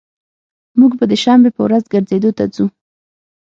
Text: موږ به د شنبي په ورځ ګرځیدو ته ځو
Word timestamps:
موږ 0.79 0.91
به 0.99 1.05
د 1.11 1.13
شنبي 1.23 1.49
په 1.55 1.61
ورځ 1.65 1.83
ګرځیدو 1.93 2.31
ته 2.37 2.43
ځو 2.53 2.65